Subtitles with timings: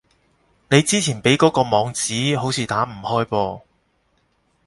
[0.71, 3.61] 你之前畀嗰個網址，好似打唔開噃